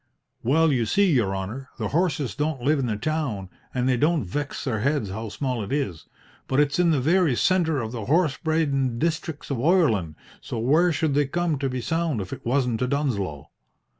"Well, 0.41 0.71
you 0.73 0.87
see, 0.87 1.11
your 1.13 1.35
honour, 1.35 1.69
the 1.77 1.89
horses 1.89 2.33
don't 2.33 2.63
live 2.63 2.79
in 2.79 2.87
the 2.87 2.97
town, 2.97 3.51
an' 3.71 3.85
they 3.85 3.97
don't 3.97 4.23
vex 4.25 4.63
their 4.63 4.79
heads 4.79 5.11
how 5.11 5.29
small 5.29 5.61
it 5.63 5.71
is. 5.71 6.07
But 6.47 6.59
it's 6.59 6.79
in 6.79 6.89
the 6.89 6.99
very 6.99 7.35
centre 7.35 7.79
of 7.79 7.91
the 7.91 8.05
horse 8.05 8.35
bradin' 8.35 8.97
districts 8.97 9.51
of 9.51 9.57
Oireland, 9.59 10.15
so 10.41 10.57
where 10.57 10.91
should 10.91 11.13
they 11.13 11.27
come 11.27 11.59
to 11.59 11.69
be 11.69 11.81
sould 11.81 12.19
if 12.19 12.33
it 12.33 12.43
wasn't 12.43 12.79
to 12.79 12.87
Dunsloe?" 12.87 13.51